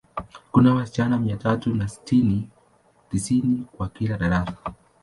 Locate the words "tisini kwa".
3.11-3.89